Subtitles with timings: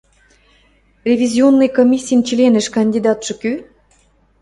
[1.09, 3.51] ревизионный комиссин членӹш кандидатшы кӱ?